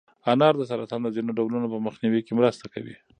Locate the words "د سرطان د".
0.57-1.07